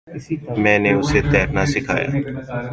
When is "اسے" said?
0.99-1.19